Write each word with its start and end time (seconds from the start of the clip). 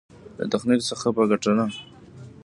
له 0.37 0.45
تخنيک 0.53 0.81
څخه 0.89 1.07
په 1.17 1.23
ګټنه. 1.31 1.65